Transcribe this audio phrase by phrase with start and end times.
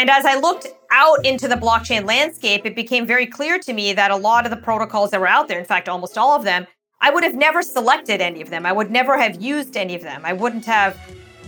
[0.00, 3.92] And as I looked out into the blockchain landscape, it became very clear to me
[3.92, 6.42] that a lot of the protocols that were out there, in fact, almost all of
[6.42, 6.66] them,
[7.02, 8.64] I would have never selected any of them.
[8.64, 10.22] I would never have used any of them.
[10.24, 10.98] I wouldn't have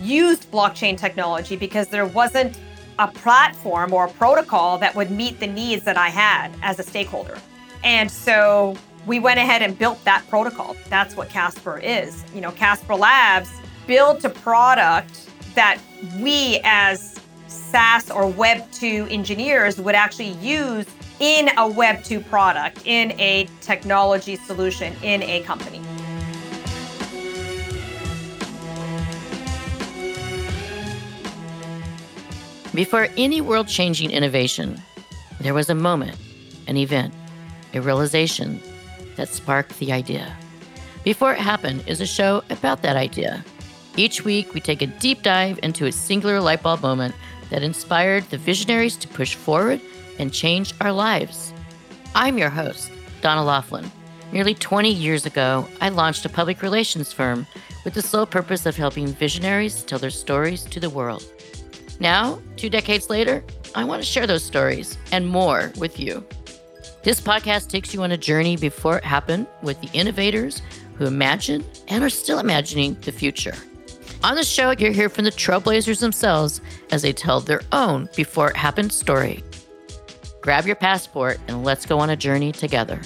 [0.03, 2.61] used blockchain technology because there wasn't
[2.99, 6.83] a platform or a protocol that would meet the needs that I had as a
[6.83, 7.39] stakeholder.
[7.83, 8.77] And so
[9.07, 10.77] we went ahead and built that protocol.
[10.91, 12.23] That's what Casper is.
[12.35, 13.49] You know, Casper Labs
[13.87, 15.79] built a product that
[16.21, 17.12] we as
[17.53, 20.87] SaaS or Web 2 engineers would actually use
[21.21, 25.81] in a Web 2 product, in a technology solution, in a company.
[32.75, 34.81] Before any world changing innovation,
[35.41, 36.17] there was a moment,
[36.67, 37.13] an event,
[37.75, 38.61] a realization
[39.17, 40.35] that sparked the idea.
[41.05, 43.45] Before It Happened is a show about that idea.
[43.97, 47.15] Each week, we take a deep dive into a singular lightbulb moment
[47.53, 49.79] that inspired the visionaries to push forward
[50.19, 51.53] and change our lives.
[52.15, 53.93] I'm your host, Donna Loughlin.
[54.33, 57.47] Nearly 20 years ago, I launched a public relations firm
[57.85, 61.25] with the sole purpose of helping visionaries tell their stories to the world.
[62.01, 63.45] Now, two decades later,
[63.75, 66.25] I want to share those stories and more with you.
[67.03, 70.63] This podcast takes you on a journey before it happened with the innovators
[70.95, 73.55] who imagined and are still imagining the future.
[74.25, 76.61] On the show, you'll hear from the trailblazers themselves
[76.93, 79.43] as they tell their own before it happened story.
[80.41, 83.01] Grab your passport and let's go on a journey together.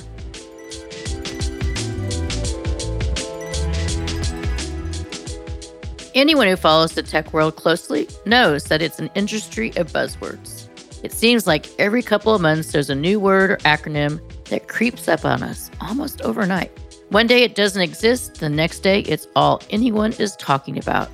[6.14, 10.68] Anyone who follows the tech world closely knows that it's an industry of buzzwords.
[11.02, 15.08] It seems like every couple of months there's a new word or acronym that creeps
[15.08, 16.72] up on us almost overnight.
[17.10, 21.08] One day it doesn't exist, the next day it's all anyone is talking about.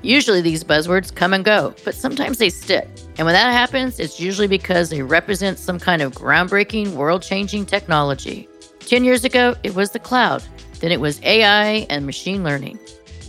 [0.00, 2.88] Usually these buzzwords come and go, but sometimes they stick.
[3.18, 7.66] And when that happens, it's usually because they represent some kind of groundbreaking, world changing
[7.66, 8.48] technology.
[8.80, 10.44] 10 years ago, it was the cloud.
[10.78, 12.78] Then it was AI and machine learning.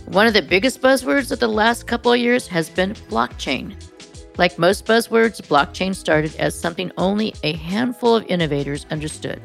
[0.04, 3.74] One of the biggest buzzwords of the last couple of years has been blockchain.
[4.38, 9.40] Like most buzzwords, blockchain started as something only a handful of innovators understood.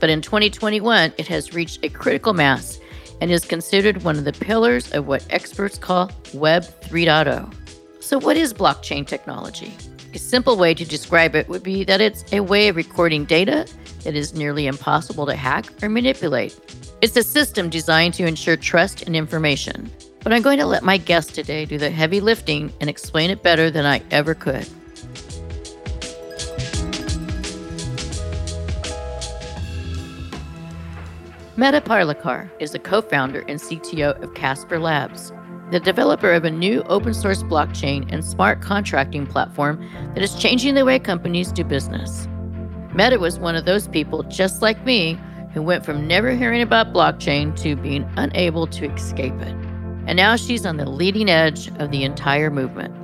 [0.00, 2.78] But in 2021, it has reached a critical mass
[3.20, 7.52] and is considered one of the pillars of what experts call Web 3.0.
[8.00, 9.72] So, what is blockchain technology?
[10.14, 13.66] A simple way to describe it would be that it's a way of recording data
[14.04, 16.58] that is nearly impossible to hack or manipulate.
[17.02, 19.90] It's a system designed to ensure trust and information.
[20.22, 23.42] But I'm going to let my guest today do the heavy lifting and explain it
[23.42, 24.66] better than I ever could.
[31.56, 35.32] Medha Parlikar is the co founder and CTO of Casper Labs,
[35.70, 40.74] the developer of a new open source blockchain and smart contracting platform that is changing
[40.74, 42.26] the way companies do business.
[42.92, 45.18] Medha was one of those people, just like me,
[45.54, 49.56] who went from never hearing about blockchain to being unable to escape it.
[50.06, 52.94] And now she's on the leading edge of the entire movement.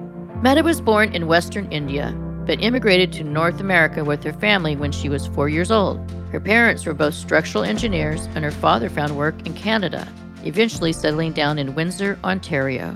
[0.42, 2.14] Medha was born in Western India,
[2.52, 5.98] but immigrated to North America with her family when she was four years old.
[6.32, 10.06] Her parents were both structural engineers, and her father found work in Canada,
[10.44, 12.94] eventually settling down in Windsor, Ontario.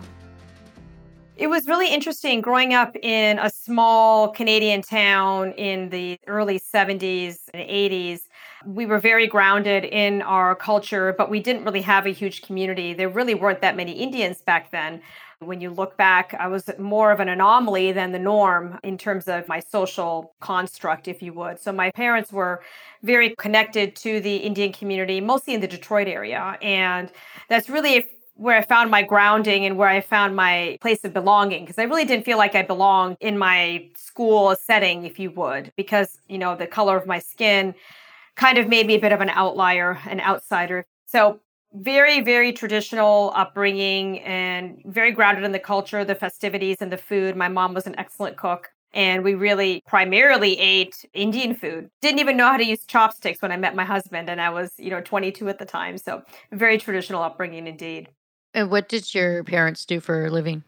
[1.37, 7.39] It was really interesting growing up in a small Canadian town in the early 70s
[7.55, 8.21] and 80s.
[8.67, 12.93] We were very grounded in our culture, but we didn't really have a huge community.
[12.93, 15.01] There really weren't that many Indians back then.
[15.41, 19.29] When you look back, I was more of an anomaly than the norm in terms
[19.29, 21.61] of my social construct, if you would.
[21.61, 22.63] So my parents were
[23.03, 26.57] very connected to the Indian community, mostly in the Detroit area.
[26.63, 27.13] And
[27.51, 31.65] that's really where I found my grounding and where I found my place of belonging
[31.65, 35.71] because I really didn't feel like I belonged in my school setting, if you would,
[35.77, 37.75] because, you know, the color of my skin
[38.37, 40.87] kind of made me a bit of an outlier, an outsider.
[41.07, 41.41] So
[41.83, 47.37] very, very traditional upbringing and very grounded in the culture, the festivities, and the food.
[47.37, 48.71] My mom was an excellent cook.
[48.93, 51.91] And we really primarily ate Indian food.
[52.01, 54.73] Didn't even know how to use chopsticks when I met my husband, and I was,
[54.79, 55.99] you know, 22 at the time.
[55.99, 56.23] So,
[56.53, 58.09] very traditional upbringing indeed.
[58.55, 60.65] And what did your parents do for a living?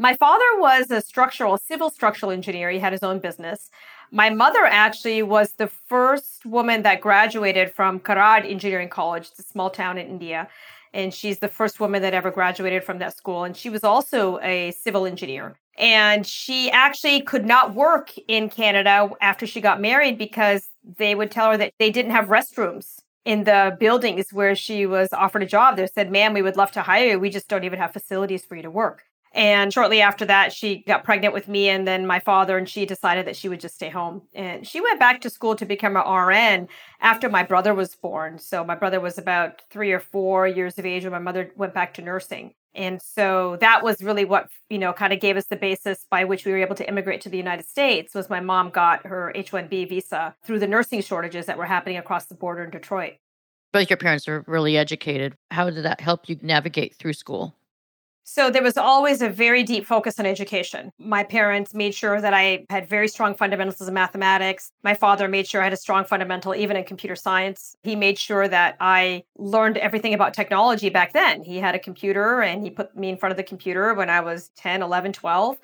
[0.00, 2.70] My father was a structural, civil structural engineer.
[2.70, 3.68] He had his own business.
[4.12, 9.42] My mother actually was the first woman that graduated from Karad Engineering College, it's a
[9.42, 10.48] small town in India.
[10.94, 13.42] And she's the first woman that ever graduated from that school.
[13.42, 15.56] And she was also a civil engineer.
[15.76, 21.32] And she actually could not work in Canada after she got married because they would
[21.32, 25.46] tell her that they didn't have restrooms in the buildings where she was offered a
[25.46, 25.76] job.
[25.76, 27.18] They said, ma'am, we would love to hire you.
[27.18, 29.07] We just don't even have facilities for you to work.
[29.32, 32.86] And shortly after that, she got pregnant with me and then my father, and she
[32.86, 34.22] decided that she would just stay home.
[34.34, 36.68] And she went back to school to become an RN
[37.00, 38.38] after my brother was born.
[38.38, 41.74] So my brother was about three or four years of age when my mother went
[41.74, 42.54] back to nursing.
[42.74, 46.24] And so that was really what, you know, kind of gave us the basis by
[46.24, 49.32] which we were able to immigrate to the United States was my mom got her
[49.34, 53.14] H-1B visa through the nursing shortages that were happening across the border in Detroit.
[53.72, 55.36] Both your parents are really educated.
[55.50, 57.56] How did that help you navigate through school?
[58.30, 60.92] So there was always a very deep focus on education.
[60.98, 64.70] My parents made sure that I had very strong fundamentals in mathematics.
[64.84, 67.74] My father made sure I had a strong fundamental even in computer science.
[67.84, 71.42] He made sure that I learned everything about technology back then.
[71.42, 74.20] He had a computer and he put me in front of the computer when I
[74.20, 75.56] was 10, 11, 12.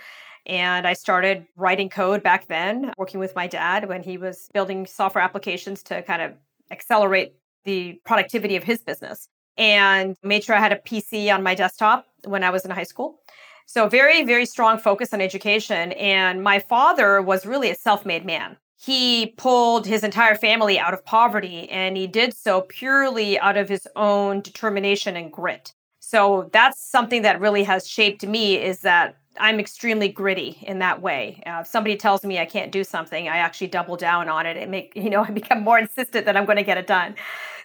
[0.47, 4.87] And I started writing code back then, working with my dad when he was building
[4.87, 6.33] software applications to kind of
[6.71, 7.35] accelerate
[7.65, 12.07] the productivity of his business and made sure I had a PC on my desktop
[12.25, 13.21] when I was in high school.
[13.67, 15.93] So, very, very strong focus on education.
[15.93, 18.57] And my father was really a self made man.
[18.77, 23.69] He pulled his entire family out of poverty, and he did so purely out of
[23.69, 25.73] his own determination and grit.
[26.01, 31.03] So, that's something that really has shaped me is that I'm extremely gritty in that
[31.03, 31.43] way.
[31.47, 34.57] Uh, if somebody tells me I can't do something, I actually double down on it
[34.57, 37.15] and make, you know, I become more insistent that I'm going to get it done.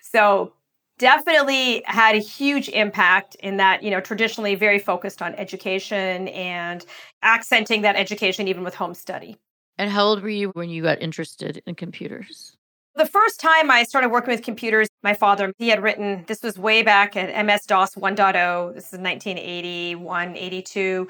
[0.02, 0.54] So
[1.00, 6.86] definitely had a huge impact in that, you know, traditionally very focused on education and
[7.24, 9.38] accenting that education even with home study.
[9.78, 12.56] And how old were you when you got interested in computers?
[12.96, 16.60] The first time I started working with computers, my father, he had written, this was
[16.60, 18.74] way back at MS DOS 1.0.
[18.76, 21.08] This is 1981, 82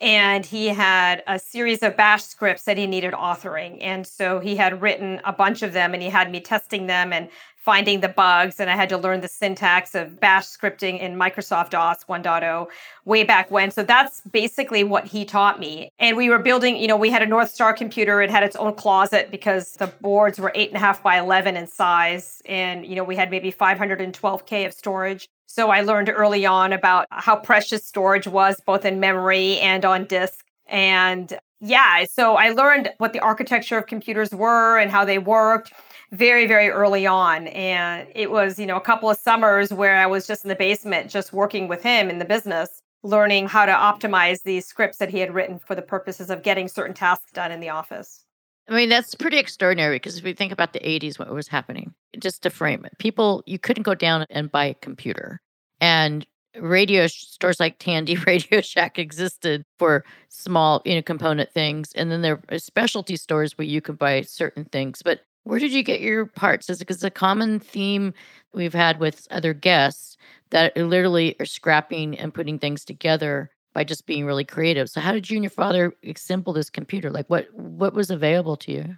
[0.00, 4.54] and he had a series of bash scripts that he needed authoring and so he
[4.54, 7.28] had written a bunch of them and he had me testing them and
[7.68, 11.68] finding the bugs and I had to learn the syntax of bash scripting in Microsoft
[11.68, 12.66] DOS 1.0
[13.04, 13.70] way back when.
[13.70, 15.90] So that's basically what he taught me.
[15.98, 18.22] And we were building, you know, we had a North Star computer.
[18.22, 21.58] It had its own closet because the boards were eight and a half by 11
[21.58, 22.40] in size.
[22.46, 25.28] And, you know, we had maybe 512K of storage.
[25.44, 30.06] So I learned early on about how precious storage was, both in memory and on
[30.06, 30.42] disk.
[30.68, 35.74] And yeah, so I learned what the architecture of computers were and how they worked
[36.10, 37.48] very, very early on.
[37.48, 40.56] And it was, you know, a couple of summers where I was just in the
[40.56, 45.10] basement, just working with him in the business, learning how to optimize these scripts that
[45.10, 48.24] he had written for the purposes of getting certain tasks done in the office.
[48.68, 51.94] I mean, that's pretty extraordinary because if we think about the 80s, what was happening,
[52.18, 55.40] just to frame it, people, you couldn't go down and buy a computer.
[55.80, 56.26] And
[56.60, 61.92] radio stores like Tandy Radio Shack existed for small, you know, component things.
[61.94, 65.02] And then there are specialty stores where you could buy certain things.
[65.02, 66.68] But where did you get your parts?
[66.68, 68.12] Is it's a common theme
[68.52, 70.16] we've had with other guests
[70.50, 74.88] that literally are scrapping and putting things together by just being really creative.
[74.88, 77.10] So how did you and your father assemble this computer?
[77.10, 78.96] Like what what was available to you?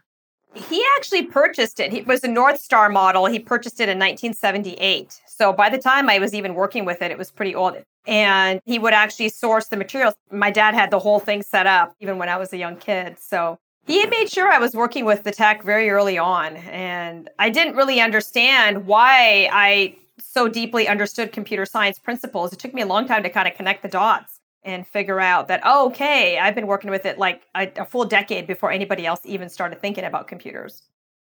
[0.54, 1.92] He actually purchased it.
[1.92, 3.26] It was a North Star model.
[3.26, 5.20] He purchased it in 1978.
[5.26, 7.76] So by the time I was even working with it, it was pretty old.
[8.06, 10.14] And he would actually source the materials.
[10.32, 13.19] My dad had the whole thing set up even when I was a young kid.
[13.20, 16.56] So he had made sure I was working with the tech very early on.
[16.56, 22.53] And I didn't really understand why I so deeply understood computer science principles.
[22.53, 25.49] It took me a long time to kind of connect the dots and figure out
[25.49, 29.06] that, oh, okay, I've been working with it like a, a full decade before anybody
[29.06, 30.82] else even started thinking about computers.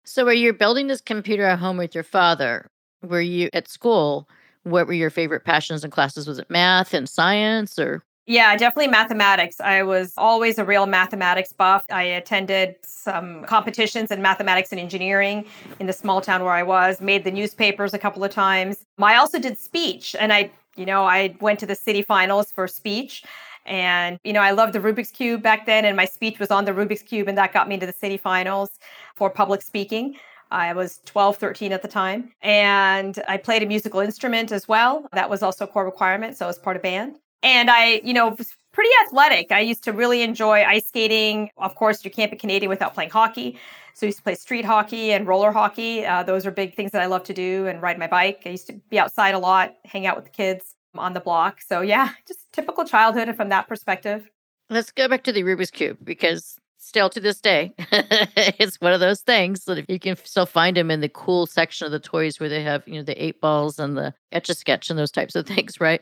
[0.03, 2.69] So, were you building this computer at home with your father?
[3.01, 4.29] Were you at school?
[4.63, 6.27] What were your favorite passions and classes?
[6.27, 8.03] Was it math and science or?
[8.27, 9.61] Yeah, definitely mathematics.
[9.61, 11.85] I was always a real mathematics buff.
[11.91, 15.45] I attended some competitions in mathematics and engineering
[15.79, 18.83] in the small town where I was, made the newspapers a couple of times.
[18.97, 22.67] I also did speech and I, you know, I went to the city finals for
[22.67, 23.23] speech.
[23.67, 26.65] And, you know, I loved the Rubik's Cube back then, and my speech was on
[26.65, 28.77] the Rubik's Cube, and that got me into the city finals
[29.15, 30.17] for public speaking.
[30.51, 32.31] I was 12, 13 at the time.
[32.43, 35.07] And I played a musical instrument as well.
[35.13, 36.37] That was also a core requirement.
[36.37, 37.17] So I was part of band.
[37.43, 39.51] And I, you know, was pretty athletic.
[39.51, 41.49] I used to really enjoy ice skating.
[41.57, 43.59] Of course, you can't be Canadian without playing hockey.
[43.93, 46.05] So I used to play street hockey and roller hockey.
[46.05, 48.41] Uh, those are big things that I love to do and ride my bike.
[48.45, 51.61] I used to be outside a lot, hang out with the kids on the block.
[51.61, 54.29] So yeah, just typical childhood and from that perspective.
[54.69, 58.99] Let's go back to the Rubik's Cube because still to this day, it's one of
[58.99, 61.99] those things that if you can still find them in the cool section of the
[61.99, 64.99] toys where they have, you know, the eight balls and the etch a sketch and
[64.99, 66.01] those types of things, right?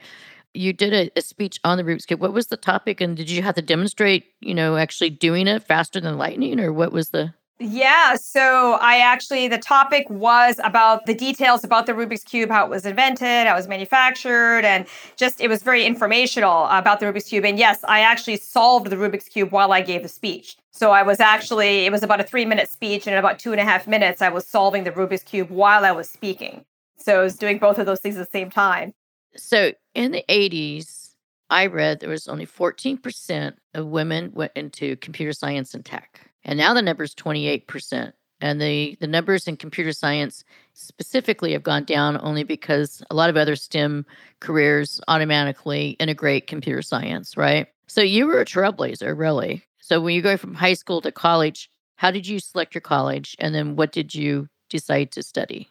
[0.53, 2.21] You did a, a, speech on the Rubik's Cube.
[2.21, 5.63] What was the topic, and did you have to demonstrate, you know, actually doing it
[5.63, 7.33] faster than lightning, or what was the?
[7.59, 12.65] Yeah, so I actually, the topic was about the details about the Rubik's Cube, how
[12.65, 17.05] it was invented, how it was manufactured, and just it was very informational about the
[17.05, 17.45] Rubik's Cube.
[17.45, 20.57] And yes, I actually solved the Rubik's Cube while I gave the speech.
[20.71, 23.51] So I was actually, it was about a three minute speech, and in about two
[23.51, 26.65] and a half minutes, I was solving the Rubik's Cube while I was speaking.
[26.97, 28.93] So I was doing both of those things at the same time.
[29.35, 31.11] So in the 80s,
[31.49, 36.31] I read there was only 14% of women went into computer science and tech.
[36.43, 38.13] And now the number is 28%.
[38.41, 43.29] And the, the numbers in computer science specifically have gone down only because a lot
[43.29, 44.05] of other STEM
[44.41, 47.67] careers automatically integrate computer science, right?
[47.87, 49.63] So you were a trailblazer, really.
[49.79, 53.35] So when you go from high school to college, how did you select your college?
[53.39, 55.69] And then what did you decide to study?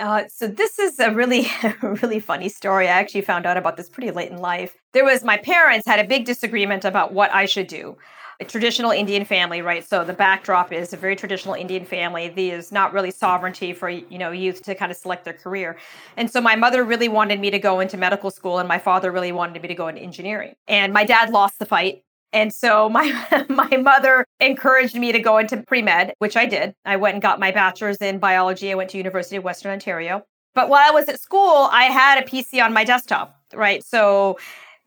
[0.00, 1.46] Uh, so this is a really,
[1.82, 2.88] really funny story.
[2.88, 4.74] I actually found out about this pretty late in life.
[4.92, 7.98] There was my parents had a big disagreement about what I should do.
[8.40, 9.86] A traditional Indian family, right?
[9.86, 12.30] So the backdrop is a very traditional Indian family.
[12.30, 15.76] There's not really sovereignty for you know youth to kind of select their career.
[16.16, 19.12] And so my mother really wanted me to go into medical school, and my father
[19.12, 20.54] really wanted me to go into engineering.
[20.66, 22.02] And my dad lost the fight
[22.32, 26.74] and so my my mother encouraged me to go into pre-med, which I did.
[26.84, 28.70] I went and got my bachelor's in biology.
[28.70, 30.24] I went to University of Western Ontario.
[30.54, 33.84] But while I was at school, I had a PC on my desktop, right?
[33.84, 34.38] So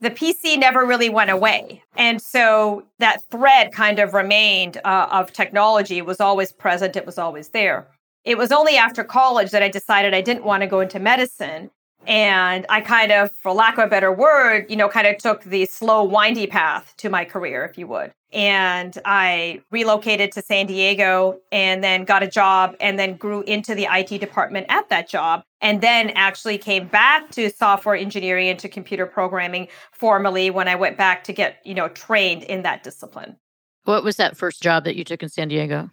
[0.01, 1.81] the PC never really went away.
[1.95, 7.17] And so that thread kind of remained uh, of technology was always present, it was
[7.17, 7.87] always there.
[8.25, 11.71] It was only after college that I decided I didn't want to go into medicine
[12.07, 15.43] and I kind of, for lack of a better word, you know, kind of took
[15.43, 18.11] the slow, windy path to my career, if you would.
[18.31, 23.75] And I relocated to San Diego and then got a job and then grew into
[23.75, 25.43] the IT department at that job.
[25.61, 30.75] And then actually came back to software engineering and to computer programming formally when I
[30.75, 33.37] went back to get, you know, trained in that discipline.
[33.85, 35.89] What was that first job that you took in San Diego?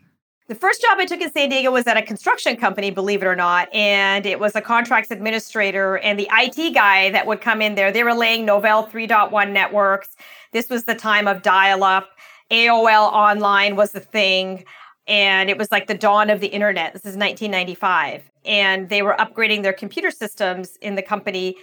[0.51, 3.27] The first job I took in San Diego was at a construction company, believe it
[3.27, 3.73] or not.
[3.73, 5.99] And it was a contracts administrator.
[5.99, 10.17] And the IT guy that would come in there, they were laying Novell 3.1 networks.
[10.53, 12.09] This was the time of dial up.
[12.51, 14.65] AOL online was the thing.
[15.07, 16.95] And it was like the dawn of the internet.
[16.95, 18.29] This is 1995.
[18.45, 21.55] And they were upgrading their computer systems in the company.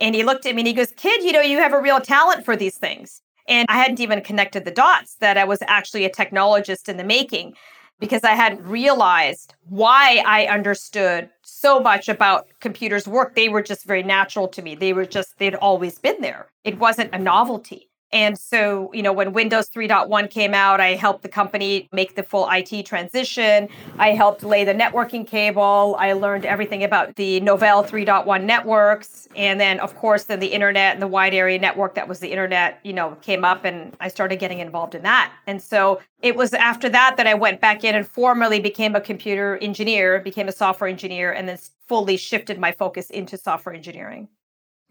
[0.00, 2.00] And he looked at me and he goes, Kid, you know, you have a real
[2.00, 3.22] talent for these things.
[3.46, 7.04] And I hadn't even connected the dots that I was actually a technologist in the
[7.04, 7.54] making
[8.02, 13.36] because I hadn't realized why I understood so much about computers work.
[13.36, 14.74] They were just very natural to me.
[14.74, 16.48] They were just, they'd always been there.
[16.64, 17.91] It wasn't a novelty.
[18.12, 22.22] And so, you know, when Windows 3.1 came out, I helped the company make the
[22.22, 23.68] full IT transition.
[23.98, 25.96] I helped lay the networking cable.
[25.98, 29.28] I learned everything about the Novell 3.1 networks.
[29.34, 32.30] And then, of course, then the internet and the wide area network that was the
[32.30, 35.32] internet, you know, came up and I started getting involved in that.
[35.46, 39.00] And so it was after that that I went back in and formally became a
[39.00, 44.28] computer engineer, became a software engineer, and then fully shifted my focus into software engineering.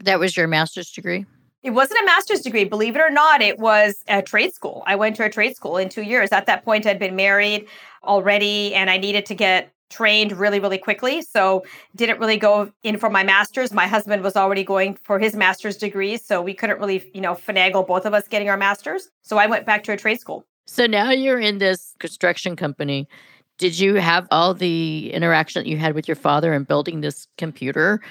[0.04, 1.28] That was your master's degree?
[1.64, 3.42] It wasn't a master's degree, believe it or not.
[3.42, 4.84] It was a trade school.
[4.88, 6.32] I went to a trade school in two years.
[6.32, 7.68] At that point, I'd been married
[8.04, 11.22] already and I needed to get trained really, really quickly.
[11.22, 11.64] So
[11.96, 13.72] didn't really go in for my master's.
[13.74, 16.18] My husband was already going for his master's degree.
[16.18, 19.10] So we couldn't really, you know, finagle both of us getting our master's.
[19.22, 20.46] So I went back to a trade school.
[20.66, 23.08] So now you're in this construction company.
[23.58, 27.28] Did you have all the interaction that you had with your father in building this
[27.38, 28.02] computer,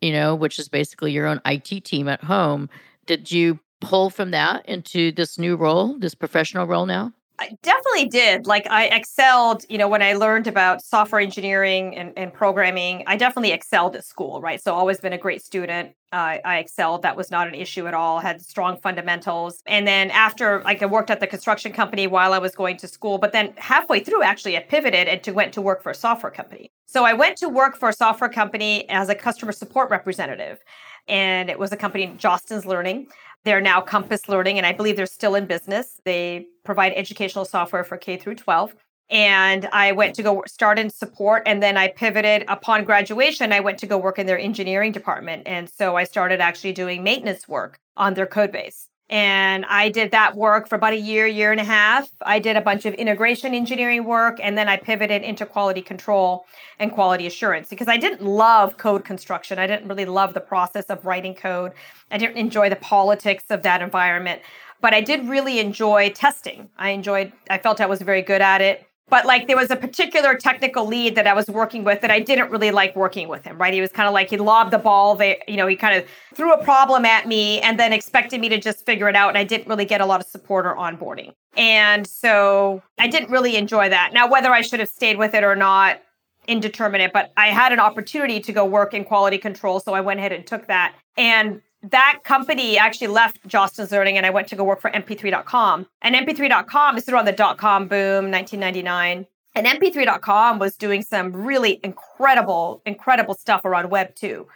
[0.00, 2.68] you know, which is basically your own IT team at home?
[3.06, 7.12] Did you pull from that into this new role, this professional role now?
[7.38, 8.46] I definitely did.
[8.46, 13.16] Like I excelled, you know, when I learned about software engineering and, and programming, I
[13.16, 14.62] definitely excelled at school, right?
[14.62, 15.90] So always been a great student.
[16.12, 17.02] Uh, I excelled.
[17.02, 18.20] That was not an issue at all.
[18.20, 19.62] Had strong fundamentals.
[19.66, 22.88] And then after, like I worked at the construction company while I was going to
[22.88, 25.94] school, but then halfway through, actually, I pivoted and to went to work for a
[25.94, 26.70] software company.
[26.86, 30.60] So I went to work for a software company as a customer support representative
[31.08, 33.08] and it was a company Jostens Learning.
[33.44, 36.00] They're now Compass Learning, and I believe they're still in business.
[36.04, 38.74] They provide educational software for K through 12.
[39.08, 43.52] And I went to go start in support, and then I pivoted upon graduation.
[43.52, 47.04] I went to go work in their engineering department, and so I started actually doing
[47.04, 48.88] maintenance work on their code base.
[49.08, 52.10] And I did that work for about a year, year and a half.
[52.22, 56.44] I did a bunch of integration engineering work, and then I pivoted into quality control
[56.80, 59.60] and quality assurance because I didn't love code construction.
[59.60, 61.72] I didn't really love the process of writing code.
[62.10, 64.42] I didn't enjoy the politics of that environment,
[64.80, 66.68] but I did really enjoy testing.
[66.76, 68.88] I enjoyed, I felt I was very good at it.
[69.08, 72.20] But like there was a particular technical lead that I was working with that I
[72.20, 73.72] didn't really like working with him, right?
[73.72, 76.08] He was kind of like he lobbed the ball, they you know, he kind of
[76.34, 79.38] threw a problem at me and then expected me to just figure it out and
[79.38, 81.32] I didn't really get a lot of support or onboarding.
[81.56, 84.12] And so I didn't really enjoy that.
[84.12, 86.00] Now whether I should have stayed with it or not,
[86.48, 90.20] indeterminate, but I had an opportunity to go work in quality control, so I went
[90.20, 90.94] ahead and took that.
[91.16, 91.60] And
[91.90, 95.86] that company actually left Jostens Learning and I went to go work for mp3.com.
[96.02, 99.26] And mp3.com is around the dot com boom, 1999.
[99.54, 104.46] And mp3.com was doing some really incredible, incredible stuff around Web 2.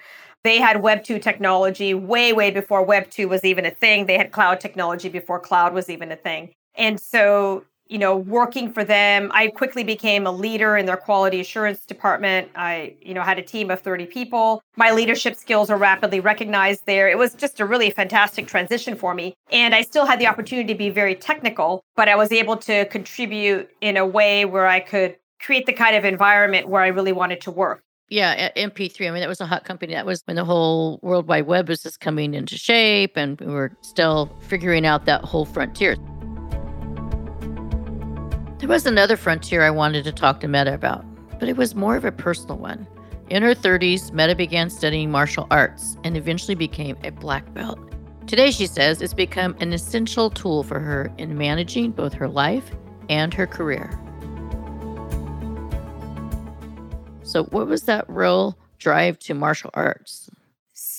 [0.43, 4.07] They had Web 2 technology way, way before Web 2 was even a thing.
[4.07, 6.55] They had cloud technology before cloud was even a thing.
[6.75, 11.41] And so you know, working for them, I quickly became a leader in their quality
[11.41, 12.49] assurance department.
[12.55, 14.63] I, you know, had a team of 30 people.
[14.77, 17.09] My leadership skills are rapidly recognized there.
[17.09, 19.35] It was just a really fantastic transition for me.
[19.51, 22.85] And I still had the opportunity to be very technical, but I was able to
[22.87, 27.13] contribute in a way where I could create the kind of environment where I really
[27.13, 27.83] wanted to work.
[28.09, 29.09] Yeah, MP3.
[29.09, 29.95] I mean, that was a hot company.
[29.95, 33.47] That was when the whole World Wide Web was just coming into shape, and we
[33.47, 35.97] were still figuring out that whole frontier.
[38.71, 41.05] There was another frontier I wanted to talk to Medha about,
[41.41, 42.87] but it was more of a personal one.
[43.29, 47.81] In her 30s, Medha began studying martial arts and eventually became a black belt.
[48.29, 52.71] Today, she says, it's become an essential tool for her in managing both her life
[53.09, 53.91] and her career.
[57.25, 60.31] So, what was that real drive to martial arts?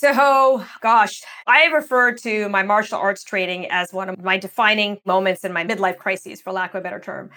[0.01, 5.43] So, gosh, I refer to my martial arts training as one of my defining moments
[5.45, 7.29] in my midlife crises, for lack of a better term.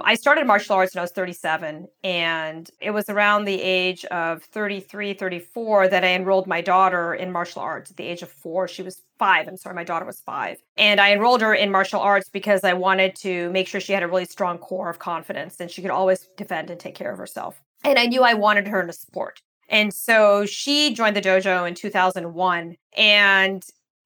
[0.00, 4.42] I started martial arts when I was 37, and it was around the age of
[4.44, 8.68] 33, 34 that I enrolled my daughter in martial arts at the age of four.
[8.68, 9.48] She was five.
[9.48, 10.58] I'm sorry, my daughter was five.
[10.76, 14.02] And I enrolled her in martial arts because I wanted to make sure she had
[14.02, 17.18] a really strong core of confidence and she could always defend and take care of
[17.18, 17.60] herself.
[17.84, 19.42] And I knew I wanted her in a sport.
[19.68, 22.76] And so she joined the dojo in 2001.
[22.96, 23.62] And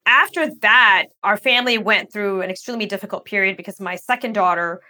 [0.06, 4.80] after that, our family went through an extremely difficult period because my second daughter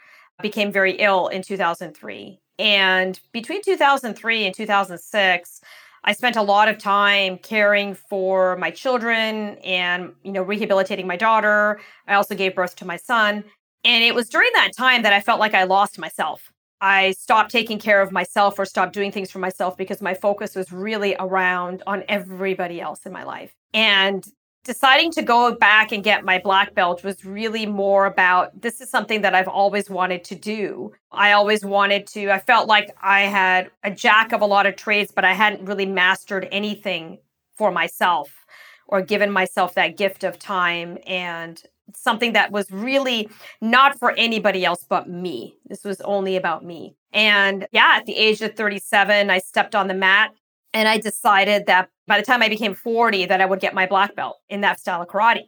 [0.41, 2.41] became very ill in 2003.
[2.59, 5.61] And between 2003 and 2006,
[6.05, 11.17] I spent a lot of time caring for my children and, you know, rehabilitating my
[11.17, 11.81] daughter.
[12.09, 13.45] I also gave birth to my son.
[13.85, 16.53] And it was during that time that I felt like I lost myself.
[16.81, 20.57] I stopped taking care of myself or stopped doing things for myself because my focus
[20.57, 23.55] was really around on everybody else in my life.
[23.73, 24.27] And
[24.65, 28.89] deciding to go back and get my black belt was really more about this is
[28.89, 30.93] something that I've always wanted to do.
[31.11, 34.77] I always wanted to, I felt like I had a jack of a lot of
[34.77, 37.19] trades, but I hadn't really mastered anything
[37.57, 38.47] for myself
[38.87, 41.61] or given myself that gift of time and
[41.95, 43.29] something that was really
[43.61, 45.57] not for anybody else but me.
[45.67, 46.95] This was only about me.
[47.13, 50.33] And yeah, at the age of 37, I stepped on the mat
[50.73, 53.87] and I decided that by the time I became 40 that I would get my
[53.87, 55.47] black belt in that style of karate.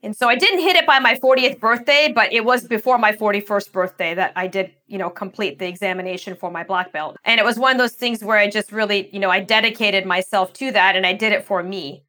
[0.00, 3.10] And so I didn't hit it by my 40th birthday, but it was before my
[3.10, 7.16] 41st birthday that I did, you know, complete the examination for my black belt.
[7.24, 10.06] And it was one of those things where I just really, you know, I dedicated
[10.06, 12.04] myself to that and I did it for me.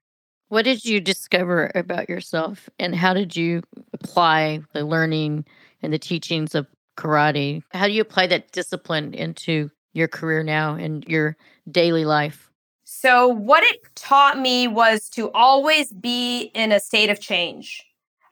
[0.49, 5.45] What did you discover about yourself and how did you apply the learning
[5.81, 7.63] and the teachings of karate?
[7.71, 11.37] How do you apply that discipline into your career now and your
[11.71, 12.51] daily life?
[12.97, 17.83] So, what it taught me was to always be in a state of change.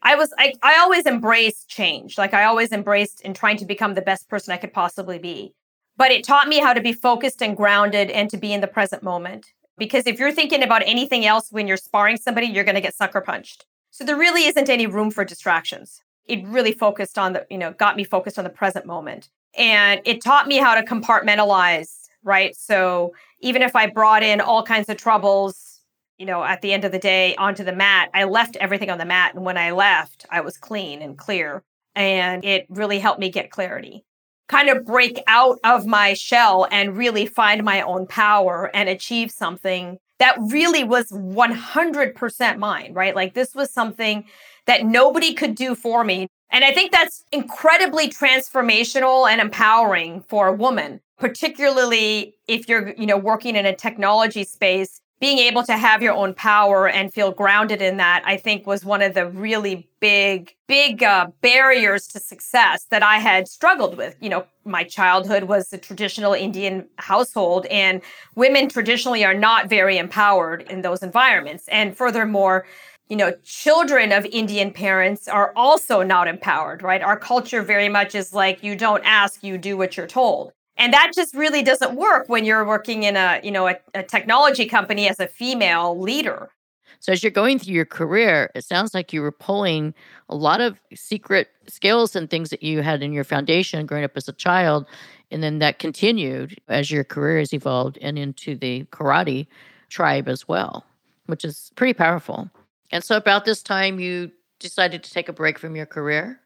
[0.02, 2.16] I was, I, I always embraced change.
[2.16, 5.52] Like, I always embraced in trying to become the best person I could possibly be.
[5.98, 8.66] But it taught me how to be focused and grounded and to be in the
[8.66, 9.52] present moment.
[9.76, 12.96] Because if you're thinking about anything else when you're sparring somebody, you're going to get
[12.96, 13.66] sucker punched.
[13.90, 16.00] So there really isn't any room for distractions.
[16.26, 19.28] It really focused on the, you know, got me focused on the present moment.
[19.58, 22.56] And it taught me how to compartmentalize, right?
[22.56, 25.80] So even if I brought in all kinds of troubles,
[26.18, 28.98] you know, at the end of the day onto the mat, I left everything on
[28.98, 29.34] the mat.
[29.34, 31.62] And when I left, I was clean and clear.
[31.94, 34.04] And it really helped me get clarity
[34.48, 39.30] kind of break out of my shell and really find my own power and achieve
[39.30, 43.14] something that really was 100% mine, right?
[43.14, 44.24] Like this was something
[44.66, 46.28] that nobody could do for me.
[46.54, 53.06] And I think that's incredibly transformational and empowering for a woman, particularly if you're, you
[53.06, 57.32] know, working in a technology space being able to have your own power and feel
[57.32, 62.20] grounded in that, I think was one of the really big, big uh, barriers to
[62.20, 64.16] success that I had struggled with.
[64.20, 68.02] You know, my childhood was a traditional Indian household, and
[68.34, 71.68] women traditionally are not very empowered in those environments.
[71.68, 72.66] And furthermore,
[73.08, 77.02] you know, children of Indian parents are also not empowered, right?
[77.02, 80.52] Our culture very much is like you don't ask, you do what you're told.
[80.76, 84.02] And that just really doesn't work when you're working in a, you know, a, a
[84.02, 86.50] technology company as a female leader.
[86.98, 89.92] So as you're going through your career, it sounds like you were pulling
[90.30, 94.16] a lot of secret skills and things that you had in your foundation growing up
[94.16, 94.86] as a child.
[95.30, 99.46] And then that continued as your career has evolved and into the karate
[99.90, 100.86] tribe as well,
[101.26, 102.50] which is pretty powerful.
[102.94, 104.30] And so, about this time, you
[104.60, 106.38] decided to take a break from your career?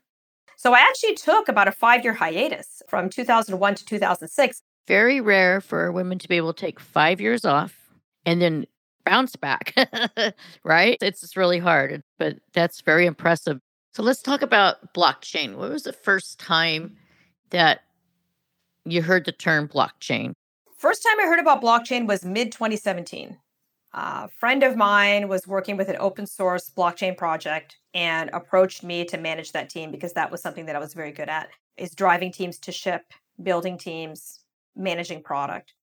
[0.57, 4.63] So, I actually took about a five year hiatus from 2001 to 2006.
[4.87, 7.91] Very rare for women to be able to take five years off
[8.25, 8.65] and then
[9.05, 9.75] bounce back,
[10.65, 10.97] right?
[11.03, 13.61] It's just really hard, but that's very impressive.
[13.93, 15.57] So, let's talk about blockchain.
[15.57, 16.97] What was the first time
[17.51, 17.83] that
[18.87, 20.33] you heard the term blockchain?
[20.79, 23.37] First time I heard about blockchain was mid 2017
[23.99, 29.05] a friend of mine was working with an open source blockchain project and approached me
[29.07, 31.95] to manage that team because that was something that I was very good at is
[31.95, 33.03] driving teams to ship,
[33.43, 34.41] building teams,
[34.77, 35.75] managing product.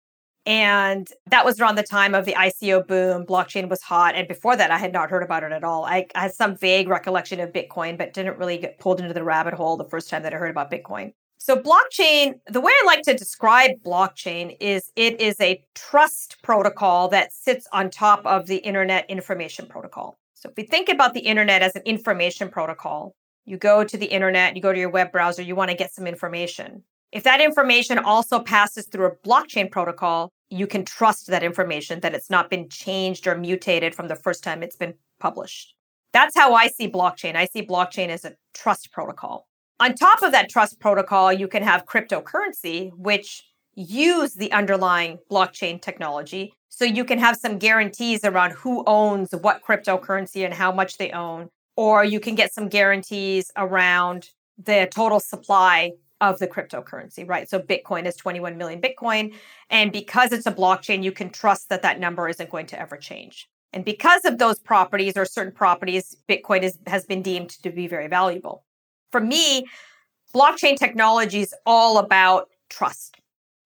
[0.45, 3.25] And that was around the time of the ICO boom.
[3.25, 4.15] Blockchain was hot.
[4.15, 5.85] And before that, I had not heard about it at all.
[5.85, 9.23] I, I had some vague recollection of Bitcoin, but didn't really get pulled into the
[9.23, 11.13] rabbit hole the first time that I heard about Bitcoin.
[11.47, 17.07] So, blockchain, the way I like to describe blockchain is it is a trust protocol
[17.09, 20.17] that sits on top of the Internet Information Protocol.
[20.33, 23.13] So, if we think about the Internet as an information protocol,
[23.45, 25.93] you go to the Internet, you go to your web browser, you want to get
[25.93, 26.81] some information.
[27.11, 32.15] If that information also passes through a blockchain protocol, you can trust that information that
[32.15, 35.75] it's not been changed or mutated from the first time it's been published.
[36.11, 37.35] That's how I see blockchain.
[37.35, 39.45] I see blockchain as a trust protocol.
[39.77, 43.43] On top of that trust protocol, you can have cryptocurrency, which
[43.75, 46.53] use the underlying blockchain technology.
[46.69, 51.11] So you can have some guarantees around who owns what cryptocurrency and how much they
[51.11, 51.49] own.
[51.75, 57.49] Or you can get some guarantees around the total supply of the cryptocurrency, right?
[57.49, 59.33] So Bitcoin is 21 million Bitcoin.
[59.69, 62.95] And because it's a blockchain, you can trust that that number isn't going to ever
[62.95, 63.49] change.
[63.73, 67.87] And because of those properties or certain properties, Bitcoin is, has been deemed to be
[67.87, 68.63] very valuable
[69.11, 69.65] for me,
[70.33, 73.17] blockchain technology is all about trust.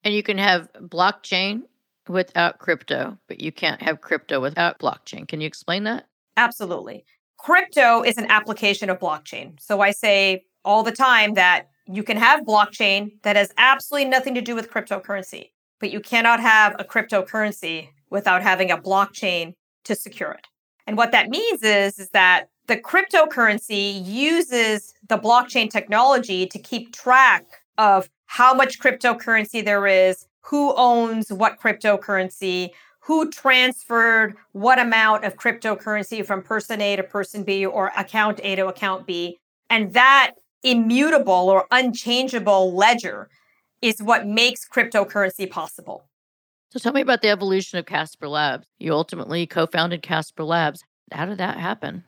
[0.04, 1.64] And you can have blockchain
[2.08, 5.28] without crypto, but you can't have crypto without blockchain.
[5.28, 6.08] Can you explain that?
[6.38, 7.06] Absolutely.
[7.38, 9.60] Crypto is an application of blockchain.
[9.60, 14.36] So I say all the time that you can have blockchain that has absolutely nothing
[14.36, 19.54] to do with cryptocurrency, but you cannot have a cryptocurrency without having a blockchain
[19.86, 20.48] to secure it.
[20.88, 26.94] And what that means is, is that the cryptocurrency uses the blockchain technology to keep
[26.94, 27.44] track
[27.80, 35.36] of how much cryptocurrency there is, who owns what cryptocurrency, who transferred what amount of
[35.36, 39.40] cryptocurrency from person A to person B or account A to account B.
[39.72, 43.30] And that immutable or unchangeable ledger
[43.82, 46.04] is what makes cryptocurrency possible.
[46.70, 48.68] So tell me about the evolution of Casper Labs.
[48.78, 50.84] You ultimately co founded Casper Labs.
[51.12, 52.04] How did that happen?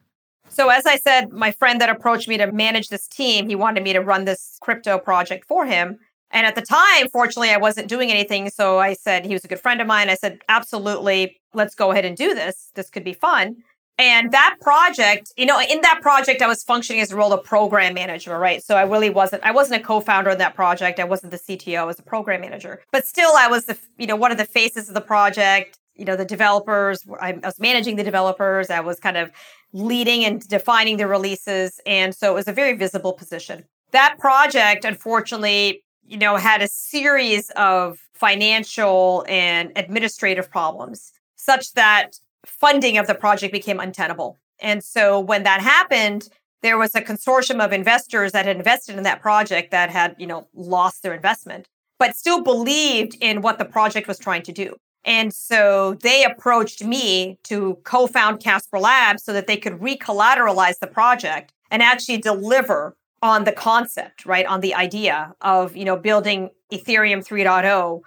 [0.51, 3.83] So, as I said, my friend that approached me to manage this team, he wanted
[3.83, 5.97] me to run this crypto project for him.
[6.29, 8.49] And at the time, fortunately, I wasn't doing anything.
[8.49, 10.09] So I said, he was a good friend of mine.
[10.09, 12.71] I said, absolutely, let's go ahead and do this.
[12.75, 13.57] This could be fun.
[13.97, 17.43] And that project, you know, in that project, I was functioning as the role of
[17.43, 18.63] program manager, right?
[18.63, 20.99] So I really wasn't, I wasn't a co-founder in that project.
[20.99, 22.81] I wasn't the CTO, I was a program manager.
[22.91, 26.05] But still, I was the, you know, one of the faces of the project you
[26.05, 29.29] know the developers i was managing the developers i was kind of
[29.71, 33.63] leading and defining the releases and so it was a very visible position.
[33.91, 42.19] That project unfortunately you know had a series of financial and administrative problems such that
[42.45, 44.37] funding of the project became untenable.
[44.59, 46.27] And so when that happened
[46.61, 50.27] there was a consortium of investors that had invested in that project that had you
[50.27, 51.67] know lost their investment
[51.99, 56.83] but still believed in what the project was trying to do and so they approached
[56.83, 62.17] me to co found Casper Labs so that they could recollateralize the project and actually
[62.17, 64.45] deliver on the concept, right?
[64.45, 68.01] On the idea of, you know, building Ethereum 3.0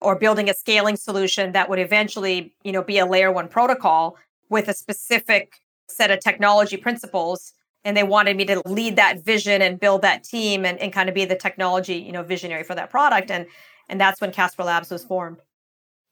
[0.00, 4.16] or building a scaling solution that would eventually, you know, be a layer one protocol
[4.48, 7.52] with a specific set of technology principles.
[7.84, 11.08] And they wanted me to lead that vision and build that team and, and kind
[11.08, 13.30] of be the technology, you know, visionary for that product.
[13.30, 13.46] And
[13.88, 15.38] and that's when Casper Labs was formed.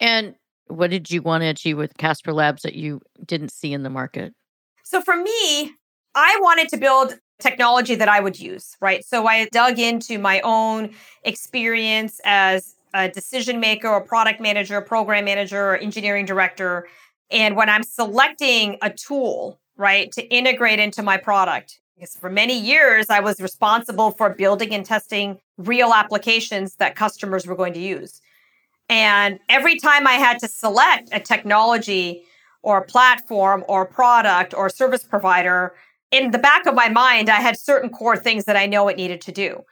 [0.00, 0.34] And
[0.68, 3.90] what did you want to achieve with Casper Labs that you didn't see in the
[3.90, 4.34] market?
[4.84, 5.72] So for me,
[6.14, 9.04] I wanted to build technology that I would use, right?
[9.04, 10.90] So I dug into my own
[11.22, 16.88] experience as a decision maker or product manager, program manager, or engineering director.
[17.30, 21.80] And when I'm selecting a tool, right, to integrate into my product.
[21.94, 27.46] Because for many years, I was responsible for building and testing real applications that customers
[27.46, 28.20] were going to use.
[28.88, 32.24] And every time I had to select a technology
[32.62, 35.74] or a platform or product or service provider,
[36.11, 38.96] in the back of my mind, I had certain core things that I know it
[38.96, 39.62] needed to do.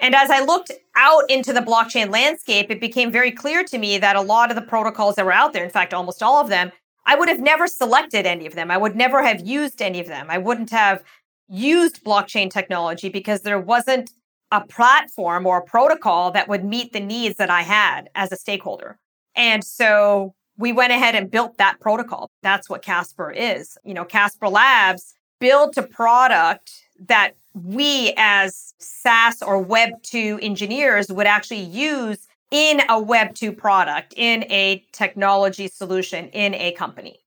[0.00, 3.98] And as I looked out into the blockchain landscape, it became very clear to me
[3.98, 6.48] that a lot of the protocols that were out there, in fact, almost all of
[6.48, 6.70] them,
[7.06, 8.70] I would have never selected any of them.
[8.70, 10.26] I would never have used any of them.
[10.28, 11.02] I wouldn't have
[11.48, 14.10] used blockchain technology because there wasn't
[14.50, 18.36] a platform or a protocol that would meet the needs that I had as a
[18.36, 18.98] stakeholder.
[19.34, 22.30] And so we went ahead and built that protocol.
[22.42, 23.78] That's what Casper is.
[23.84, 26.72] You know, Casper Labs built a product
[27.06, 33.52] that we as SaaS or Web 2 engineers would actually use in a Web 2
[33.52, 37.18] product, in a technology solution, in a company.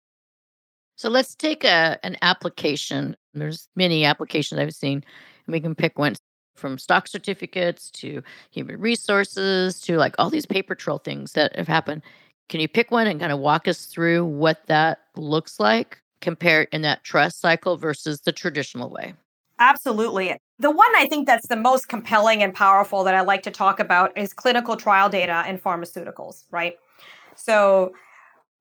[0.96, 3.16] So let's take a, an application.
[3.34, 5.04] There's many applications I've seen,
[5.46, 6.16] and we can pick one
[6.62, 11.68] from stock certificates to human resources to like all these paper trail things that have
[11.68, 12.04] happened.
[12.48, 16.68] Can you pick one and kind of walk us through what that looks like compared
[16.72, 19.14] in that trust cycle versus the traditional way?
[19.60, 20.38] Absolutely.
[20.60, 23.80] The one I think that's the most compelling and powerful that I like to talk
[23.80, 26.76] about is clinical trial data in pharmaceuticals, right?
[27.36, 27.94] So,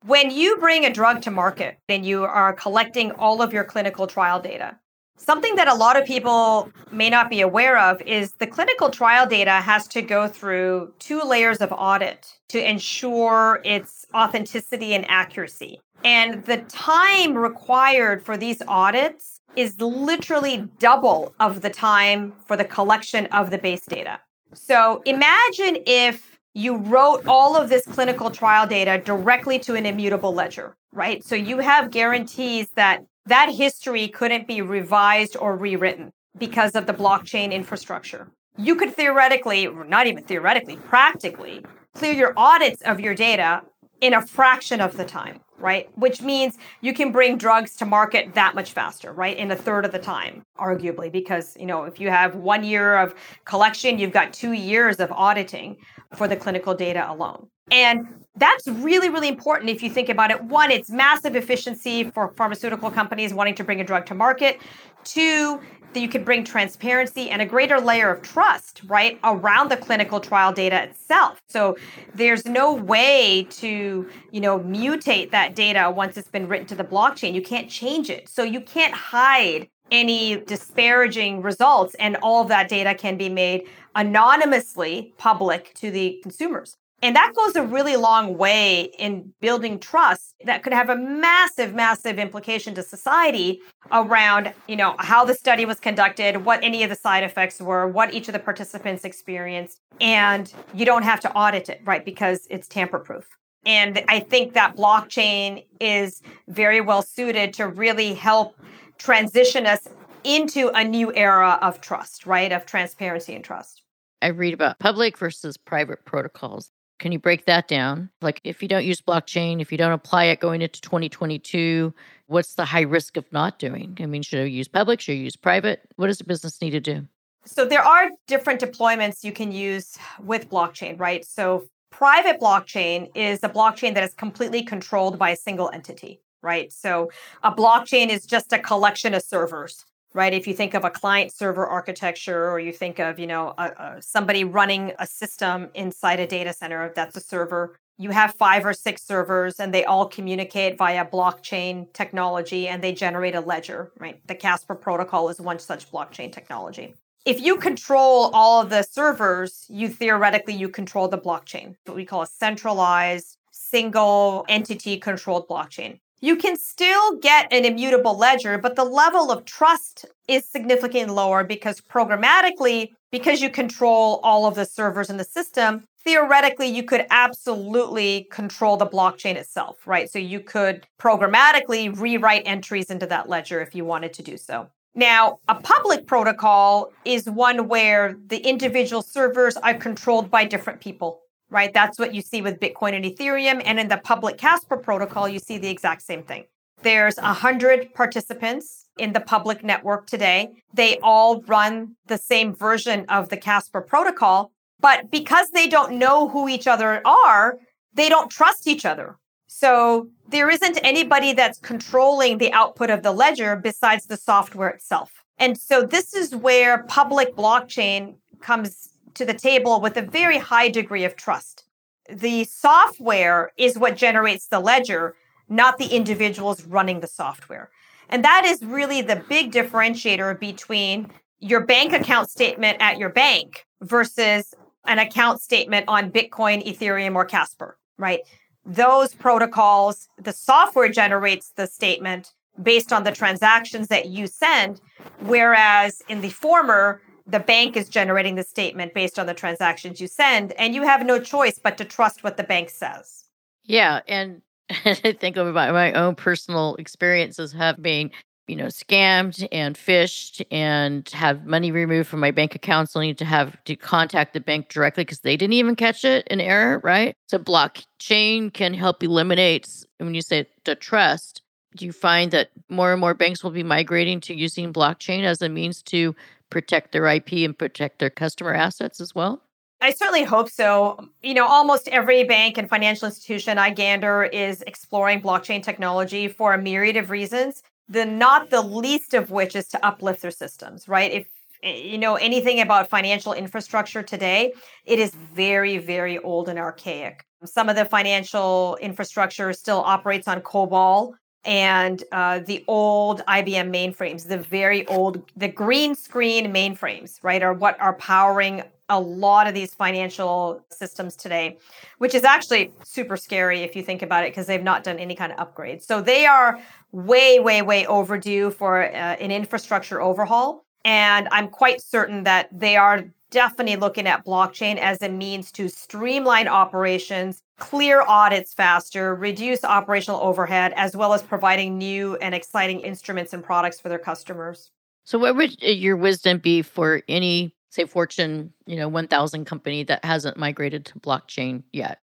[0.07, 4.07] when you bring a drug to market and you are collecting all of your clinical
[4.07, 4.79] trial data,
[5.21, 9.27] something that a lot of people may not be aware of is the clinical trial
[9.27, 15.81] data has to go through two layers of audit to ensure its authenticity and accuracy.
[16.05, 22.65] And the time required for these audits is literally double of the time for the
[22.65, 24.19] collection of the base data.
[24.55, 30.33] So imagine if you wrote all of this clinical trial data directly to an immutable
[30.33, 31.23] ledger, right?
[31.23, 36.93] So you have guarantees that that history couldn't be revised or rewritten because of the
[36.93, 38.29] blockchain infrastructure.
[38.57, 41.64] You could theoretically, not even theoretically, practically
[41.95, 43.62] clear your audits of your data
[44.01, 45.88] in a fraction of the time right?
[45.97, 49.37] Which means you can bring drugs to market that much faster, right?
[49.37, 52.97] In a third of the time, arguably, because, you know, if you have one year
[52.97, 53.14] of
[53.45, 55.77] collection, you've got two years of auditing
[56.14, 57.49] for the clinical data alone.
[57.71, 60.43] And that's really, really important if you think about it.
[60.45, 64.61] One, it's massive efficiency for pharmaceutical companies wanting to bring a drug to market.
[65.05, 65.61] Two,
[65.93, 70.21] that you can bring transparency and a greater layer of trust, right, around the clinical
[70.21, 71.43] trial data itself.
[71.49, 71.77] So
[72.15, 76.85] there's no way to, you know, mutate that data once it's been written to the
[76.85, 77.35] blockchain.
[77.35, 78.29] You can't change it.
[78.29, 83.67] So you can't hide any disparaging results and all of that data can be made
[83.97, 86.77] anonymously public to the consumers.
[87.03, 91.75] And that goes a really long way in building trust that could have a massive,
[91.75, 96.91] massive implication to society around, you know, how the study was conducted, what any of
[96.91, 99.81] the side effects were, what each of the participants experienced.
[100.01, 102.05] And you don't have to audit it, right?
[102.05, 103.27] Because it's tamper proof.
[103.65, 108.59] And I think that blockchain is very well suited to really help
[108.99, 109.89] transition us
[110.25, 112.53] into a new era of trust, right?
[112.53, 113.83] Of transparency and trust.
[114.23, 116.71] I read about public versus private protocols.
[117.01, 118.11] Can you break that down?
[118.21, 121.95] Like, if you don't use blockchain, if you don't apply it going into 2022,
[122.27, 123.97] what's the high risk of not doing?
[124.01, 125.01] I mean, should I use public?
[125.01, 125.81] Should I use private?
[125.97, 127.09] What does the business need to do?
[127.47, 131.25] So, there are different deployments you can use with blockchain, right?
[131.25, 136.71] So, private blockchain is a blockchain that is completely controlled by a single entity, right?
[136.71, 137.11] So,
[137.43, 140.33] a blockchain is just a collection of servers right?
[140.33, 143.64] If you think of a client server architecture or you think of you know a,
[143.64, 147.77] a, somebody running a system inside a data center that's a server.
[147.99, 152.92] You have five or six servers and they all communicate via blockchain technology and they
[152.92, 154.27] generate a ledger right?
[154.27, 156.94] The casper protocol is one such blockchain technology.
[157.27, 162.05] If you control all of the servers you theoretically you control the blockchain what we
[162.05, 168.77] call a centralized single entity controlled blockchain you can still get an immutable ledger, but
[168.77, 174.65] the level of trust is significantly lower because programmatically, because you control all of the
[174.65, 180.11] servers in the system, theoretically, you could absolutely control the blockchain itself, right?
[180.11, 184.69] So you could programmatically rewrite entries into that ledger if you wanted to do so.
[184.95, 191.21] Now, a public protocol is one where the individual servers are controlled by different people
[191.51, 191.73] right?
[191.75, 193.61] That's what you see with Bitcoin and Ethereum.
[193.65, 196.45] And in the public Casper protocol, you see the exact same thing.
[196.83, 200.51] There's 100 participants in the public network today.
[200.73, 204.53] They all run the same version of the Casper protocol.
[204.81, 207.59] But because they don't know who each other are,
[207.93, 209.17] they don't trust each other.
[209.47, 215.11] So there isn't anybody that's controlling the output of the ledger besides the software itself.
[215.39, 220.68] And so this is where public blockchain comes to the table with a very high
[220.68, 221.64] degree of trust.
[222.09, 225.14] The software is what generates the ledger,
[225.49, 227.70] not the individuals running the software.
[228.09, 233.66] And that is really the big differentiator between your bank account statement at your bank
[233.81, 234.55] versus
[234.87, 238.20] an account statement on Bitcoin, Ethereum, or Casper, right?
[238.66, 244.81] Those protocols, the software generates the statement based on the transactions that you send.
[245.20, 250.07] Whereas in the former, the bank is generating the statement based on the transactions you
[250.07, 253.25] send, and you have no choice but to trust what the bank says.
[253.64, 254.01] Yeah.
[254.09, 254.43] And
[254.85, 258.11] I think about my own personal experiences have been,
[258.47, 262.90] you know, scammed and phished and have money removed from my bank account.
[262.90, 266.05] So I need to have to contact the bank directly because they didn't even catch
[266.05, 267.14] it in error, right?
[267.29, 271.43] So blockchain can help eliminate when you say the trust.
[271.77, 275.40] Do you find that more and more banks will be migrating to using blockchain as
[275.40, 276.16] a means to
[276.51, 279.43] protect their IP and protect their customer assets as well?
[279.81, 281.09] I certainly hope so.
[281.23, 286.53] You know, almost every bank and financial institution I gander is exploring blockchain technology for
[286.53, 287.63] a myriad of reasons.
[287.89, 291.11] The not the least of which is to uplift their systems, right?
[291.11, 291.27] If
[291.63, 294.53] eh, you know anything about financial infrastructure today,
[294.85, 297.25] it is very, very old and archaic.
[297.45, 304.29] Some of the financial infrastructure still operates on COBOL and uh, the old IBM mainframes,
[304.29, 309.55] the very old, the green screen mainframes, right, are what are powering a lot of
[309.55, 311.57] these financial systems today,
[311.98, 315.14] which is actually super scary if you think about it, because they've not done any
[315.14, 315.83] kind of upgrade.
[315.83, 316.61] So they are
[316.92, 320.64] way, way, way overdue for uh, an infrastructure overhaul.
[320.85, 325.69] And I'm quite certain that they are definitely looking at blockchain as a means to
[325.69, 332.81] streamline operations, clear audits faster, reduce operational overhead, as well as providing new and exciting
[332.81, 334.71] instruments and products for their customers.
[335.05, 339.85] So, what would uh, your wisdom be for any, say, Fortune, you know, 1,000 company
[339.85, 342.01] that hasn't migrated to blockchain yet?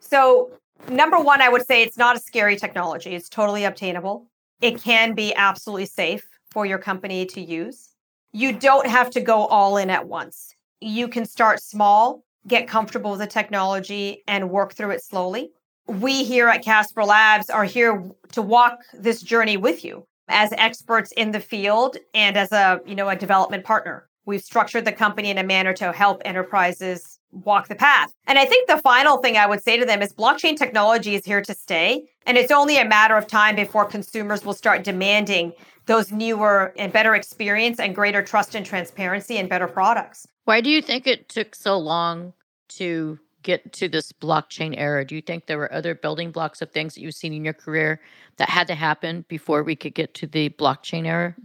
[0.00, 0.50] So,
[0.88, 3.14] number one, I would say it's not a scary technology.
[3.14, 4.26] It's totally obtainable.
[4.60, 7.90] It can be absolutely safe for your company to use.
[8.32, 13.12] You don't have to go all in at once you can start small, get comfortable
[13.12, 15.50] with the technology, and work through it slowly.
[15.86, 21.12] We here at Casper Labs are here to walk this journey with you as experts
[21.12, 24.08] in the field and as a, you know, a development partner.
[24.26, 28.12] We've structured the company in a manner to help enterprises walk the path.
[28.26, 31.24] And I think the final thing I would say to them is blockchain technology is
[31.24, 32.04] here to stay.
[32.26, 35.52] And it's only a matter of time before consumers will start demanding
[35.86, 40.26] those newer and better experience and greater trust and transparency and better products.
[40.48, 42.32] Why do you think it took so long
[42.70, 45.04] to get to this blockchain era?
[45.04, 47.52] Do you think there were other building blocks of things that you've seen in your
[47.52, 48.00] career
[48.38, 51.36] that had to happen before we could get to the blockchain era?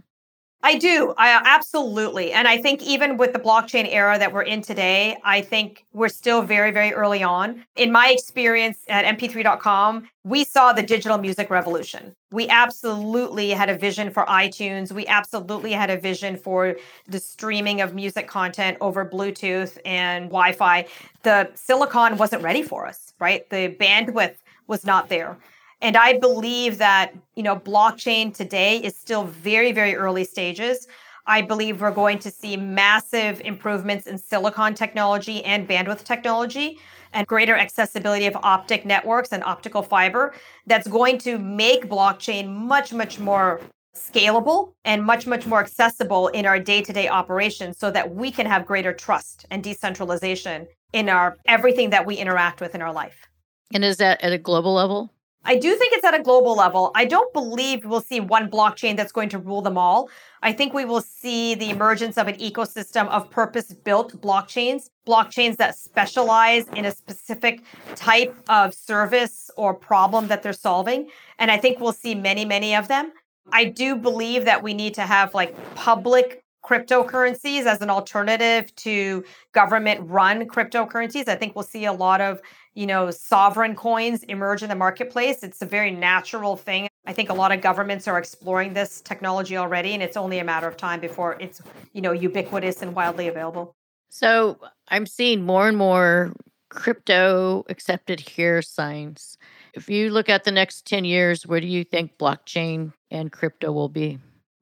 [0.64, 1.12] I do.
[1.18, 2.32] I absolutely.
[2.32, 6.08] And I think even with the blockchain era that we're in today, I think we're
[6.08, 7.66] still very, very early on.
[7.76, 12.16] In my experience at mp3.com, we saw the digital music revolution.
[12.32, 14.90] We absolutely had a vision for iTunes.
[14.90, 20.52] We absolutely had a vision for the streaming of music content over Bluetooth and Wi
[20.52, 20.86] Fi.
[21.24, 23.48] The silicon wasn't ready for us, right?
[23.50, 25.36] The bandwidth was not there.
[25.84, 30.88] And I believe that, you know, blockchain today is still very, very early stages.
[31.26, 36.78] I believe we're going to see massive improvements in silicon technology and bandwidth technology
[37.12, 40.32] and greater accessibility of optic networks and optical fiber
[40.66, 43.60] that's going to make blockchain much, much more
[43.94, 48.30] scalable and much, much more accessible in our day to day operations so that we
[48.30, 52.92] can have greater trust and decentralization in our everything that we interact with in our
[52.92, 53.28] life.
[53.74, 55.10] And is that at a global level?
[55.46, 56.90] I do think it's at a global level.
[56.94, 60.08] I don't believe we'll see one blockchain that's going to rule them all.
[60.42, 65.56] I think we will see the emergence of an ecosystem of purpose built blockchains, blockchains
[65.56, 67.62] that specialize in a specific
[67.94, 71.10] type of service or problem that they're solving.
[71.38, 73.12] And I think we'll see many, many of them.
[73.52, 79.22] I do believe that we need to have like public cryptocurrencies as an alternative to
[79.52, 81.28] government run cryptocurrencies.
[81.28, 82.40] I think we'll see a lot of
[82.74, 85.42] you know, sovereign coins emerge in the marketplace.
[85.42, 86.88] It's a very natural thing.
[87.06, 90.44] I think a lot of governments are exploring this technology already, and it's only a
[90.44, 93.74] matter of time before it's, you know, ubiquitous and widely available.
[94.08, 94.58] So
[94.88, 96.32] I'm seeing more and more
[96.70, 99.38] crypto accepted here signs.
[99.74, 103.70] If you look at the next 10 years, where do you think blockchain and crypto
[103.72, 104.18] will be?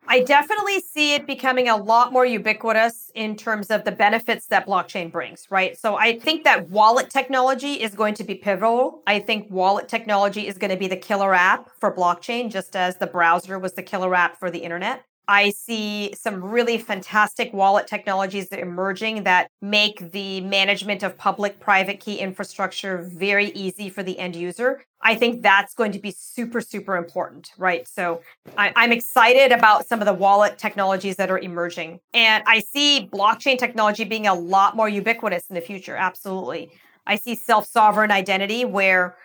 [0.09, 4.67] I definitely see it becoming a lot more ubiquitous in terms of the benefits that
[4.67, 5.79] blockchain brings, right?
[5.79, 9.03] So I think that wallet technology is going to be pivotal.
[9.07, 12.97] I think wallet technology is going to be the killer app for blockchain, just as
[12.97, 15.05] the browser was the killer app for the internet.
[15.29, 21.61] I see some really fantastic wallet technologies that emerging that make the management of public
[21.61, 24.85] private key infrastructure very easy for the end user.
[25.01, 27.87] I think that's going to be super, super important, right?
[27.87, 28.23] So
[28.57, 32.01] I, I'm excited about some of the wallet technologies that are emerging.
[32.15, 35.97] And I see blockchain technology being a lot more ubiquitous in the future.
[35.97, 36.71] Absolutely.
[37.07, 39.17] I see self sovereign identity where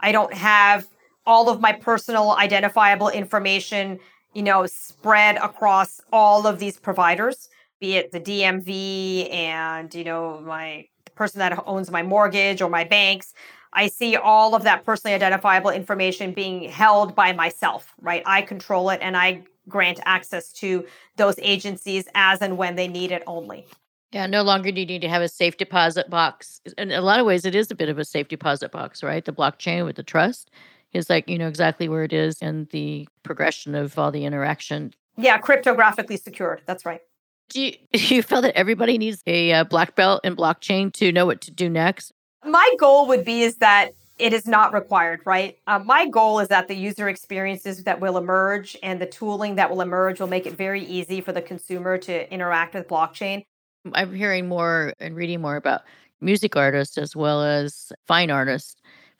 [0.00, 0.86] I don't have
[1.24, 3.98] all of my personal identifiable information
[4.36, 7.48] you know, spread across all of these providers,
[7.80, 12.84] be it the DMV and, you know, my person that owns my mortgage or my
[12.84, 13.32] banks.
[13.72, 18.22] I see all of that personally identifiable information being held by myself, right?
[18.26, 20.84] I control it and I grant access to
[21.16, 23.64] those agencies as and when they need it only.
[24.12, 26.60] Yeah, no longer do you need to have a safe deposit box.
[26.76, 29.24] In a lot of ways, it is a bit of a safe deposit box, right?
[29.24, 30.50] The blockchain with the trust
[30.96, 34.92] is like you know exactly where it is and the progression of all the interaction.
[35.16, 36.62] Yeah, cryptographically secured.
[36.66, 37.00] That's right.
[37.48, 41.12] Do you, do you feel that everybody needs a uh, black belt in blockchain to
[41.12, 42.12] know what to do next?
[42.44, 45.58] My goal would be is that it is not required, right?
[45.66, 49.70] Uh, my goal is that the user experiences that will emerge and the tooling that
[49.70, 53.44] will emerge will make it very easy for the consumer to interact with blockchain.
[53.92, 55.82] I'm hearing more and reading more about
[56.20, 58.76] music artists as well as fine artists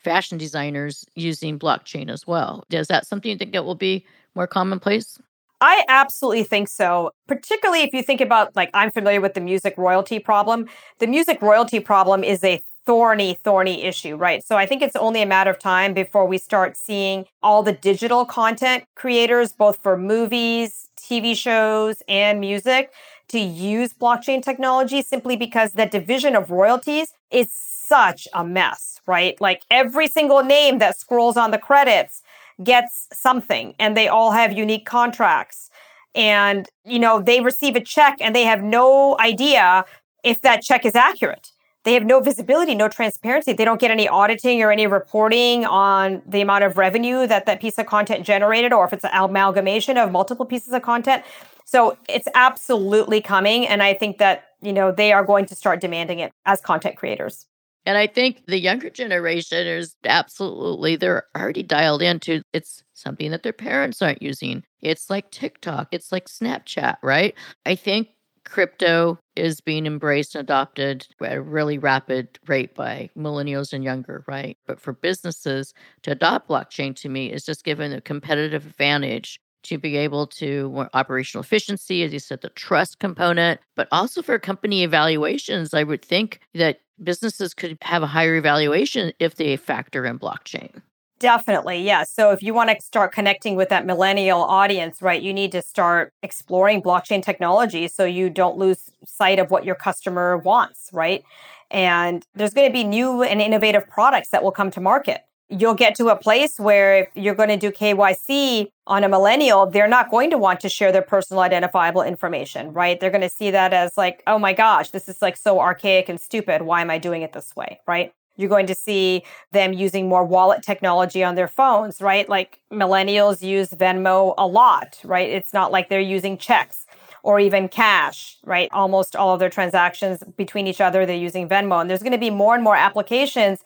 [0.07, 2.65] fashion designers using blockchain as well.
[2.71, 5.19] Is that something you think that will be more commonplace?
[5.61, 7.11] I absolutely think so.
[7.27, 10.69] Particularly if you think about, like, I'm familiar with the music royalty problem.
[11.01, 14.47] The music royalty problem is a thorny, thorny issue, right?
[14.47, 17.73] So I think it's only a matter of time before we start seeing all the
[17.73, 22.93] digital content creators, both for movies, TV shows, and music,
[23.29, 27.51] to use blockchain technology simply because the division of royalties is
[27.87, 29.41] such a mess, right?
[29.41, 32.22] Like every single name that scrolls on the credits
[32.62, 35.70] gets something and they all have unique contracts.
[36.14, 39.84] And, you know, they receive a check and they have no idea
[40.24, 41.53] if that check is accurate.
[41.84, 43.53] They have no visibility, no transparency.
[43.53, 47.61] They don't get any auditing or any reporting on the amount of revenue that that
[47.61, 51.22] piece of content generated or if it's an amalgamation of multiple pieces of content.
[51.64, 53.68] So it's absolutely coming.
[53.68, 56.97] And I think that, you know, they are going to start demanding it as content
[56.97, 57.47] creators.
[57.87, 63.45] And I think the younger generation is absolutely, they're already dialed into it's something that
[63.45, 64.64] their parents aren't using.
[64.82, 67.34] It's like TikTok, it's like Snapchat, right?
[67.64, 68.09] I think
[68.45, 74.24] crypto is being embraced and adopted at a really rapid rate by millennials and younger,
[74.26, 74.57] right?
[74.66, 75.72] But for businesses
[76.03, 80.87] to adopt blockchain to me is just given a competitive advantage to be able to
[80.95, 86.05] operational efficiency, as you said, the trust component, but also for company evaluations, I would
[86.05, 90.82] think that businesses could have a higher evaluation if they factor in blockchain.
[91.18, 91.82] Definitely.
[91.82, 92.05] Yeah.
[92.05, 95.62] So if you want to start connecting with that millennial audience, right, you need to
[95.62, 101.24] start exploring blockchain technology so you don't lose sight of what your customer wants, right?
[101.70, 105.74] And there's going to be new and innovative products that will come to market you'll
[105.74, 109.88] get to a place where if you're going to do KYC on a millennial, they're
[109.88, 112.99] not going to want to share their personal identifiable information, right?
[112.99, 116.09] They're going to see that as like, oh my gosh, this is like so archaic
[116.09, 116.62] and stupid.
[116.62, 118.12] Why am I doing it this way, right?
[118.36, 119.22] You're going to see
[119.53, 122.28] them using more wallet technology on their phones, right?
[122.28, 125.28] Like millennials use Venmo a lot, right?
[125.28, 126.86] It's not like they're using checks
[127.22, 128.68] or even cash, right?
[128.72, 131.80] Almost all of their transactions between each other, they're using Venmo.
[131.80, 133.64] And there's going to be more and more applications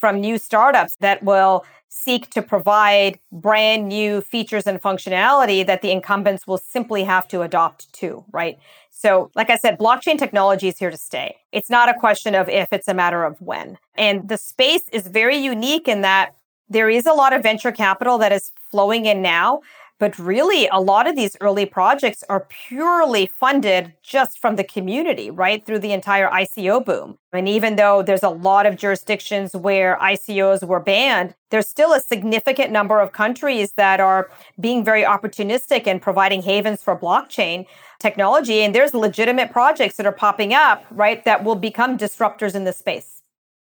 [0.00, 5.90] from new startups that will seek to provide brand new features and functionality that the
[5.90, 8.58] incumbents will simply have to adopt to, right?
[8.90, 11.36] So, like I said, blockchain technology is here to stay.
[11.52, 13.76] It's not a question of if, it's a matter of when.
[13.96, 16.34] And the space is very unique in that
[16.68, 19.60] there is a lot of venture capital that is flowing in now
[20.00, 25.30] but really, a lot of these early projects are purely funded just from the community,
[25.30, 25.64] right?
[25.64, 27.18] Through the entire ICO boom.
[27.34, 32.00] And even though there's a lot of jurisdictions where ICOs were banned, there's still a
[32.00, 37.66] significant number of countries that are being very opportunistic and providing havens for blockchain
[37.98, 38.62] technology.
[38.62, 41.22] And there's legitimate projects that are popping up, right?
[41.26, 43.20] That will become disruptors in this space.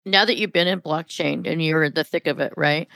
[0.04, 2.88] Now that you've been in blockchain and you're in the thick of it, right?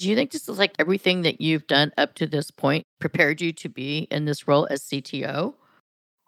[0.00, 3.40] Do you think this is like everything that you've done up to this point prepared
[3.42, 5.54] you to be in this role as CTO?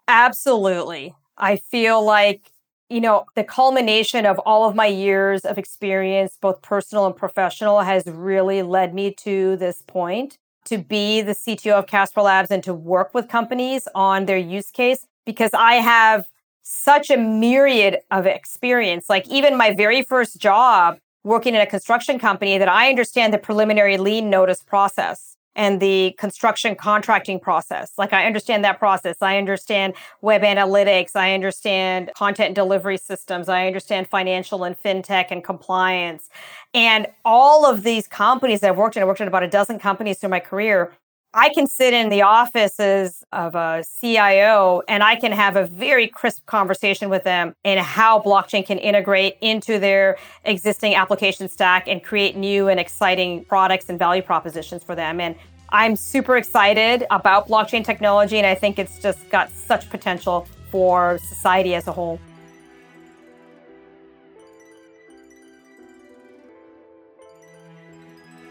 [0.07, 1.15] Absolutely.
[1.37, 2.51] I feel like,
[2.89, 7.81] you know, the culmination of all of my years of experience, both personal and professional,
[7.81, 10.37] has really led me to this point.
[10.65, 14.71] to be the CTO of Casper Labs and to work with companies on their use
[14.71, 16.29] case because I have
[16.61, 19.09] such a myriad of experience.
[19.09, 23.37] Like even my very first job working in a construction company that I understand the
[23.37, 27.91] preliminary lien notice process and the construction contracting process.
[27.97, 29.17] Like I understand that process.
[29.21, 31.15] I understand web analytics.
[31.15, 33.49] I understand content delivery systems.
[33.49, 36.29] I understand financial and fintech and compliance.
[36.73, 39.79] And all of these companies that I've worked in, I worked in about a dozen
[39.79, 40.93] companies through my career.
[41.35, 46.07] I can sit in the offices of a CIO and I can have a very
[46.07, 52.03] crisp conversation with them in how blockchain can integrate into their existing application stack and
[52.03, 55.19] create new and exciting products and value propositions for them.
[55.19, 55.35] And
[55.69, 61.17] I'm super excited about blockchain technology and I think it's just got such potential for
[61.17, 62.19] society as a whole.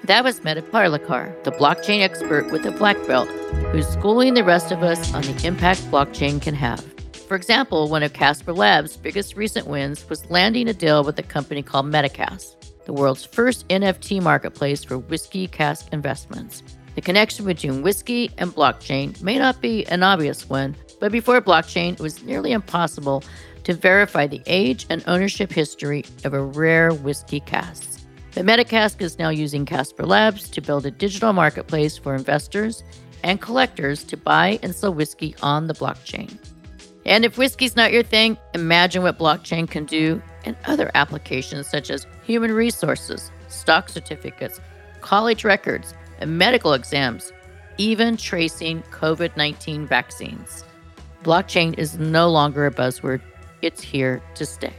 [0.07, 3.29] That was Medha Parlikar, the blockchain expert with a black belt,
[3.71, 6.85] who's schooling the rest of us on the impact blockchain can have.
[7.29, 11.23] For example, one of Casper Labs' biggest recent wins was landing a deal with a
[11.23, 16.65] company called Metacask, the world's first NFT marketplace for whiskey cask investments.
[16.97, 21.93] The connection between whiskey and blockchain may not be an obvious one, but before blockchain,
[21.93, 23.23] it was nearly impossible
[23.63, 27.92] to verify the age and ownership history of a rare whiskey cask.
[28.35, 32.83] But Metacask is now using Casper Labs to build a digital marketplace for investors
[33.23, 36.39] and collectors to buy and sell whiskey on the blockchain.
[37.05, 41.91] And if whiskey's not your thing, imagine what blockchain can do in other applications such
[41.91, 44.61] as human resources, stock certificates,
[45.01, 47.33] college records, and medical exams,
[47.77, 50.65] even tracing COVID 19 vaccines.
[51.23, 53.21] Blockchain is no longer a buzzword,
[53.61, 54.73] it's here to stay.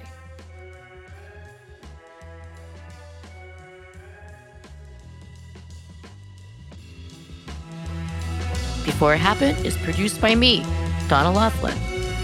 [8.85, 10.61] Before It Happened is produced by me,
[11.07, 11.77] Donna Loughlin,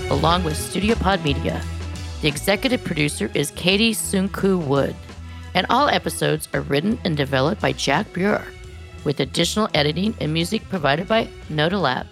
[0.10, 1.64] along with Studio Pod Media.
[2.22, 4.93] The executive producer is Katie Sunku Wood,
[5.53, 8.45] and all episodes are written and developed by Jack Buer,
[9.05, 12.07] with additional editing and music provided by Noda Lab.